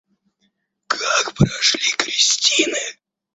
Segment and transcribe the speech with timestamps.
[0.87, 2.79] Как прошли крестины?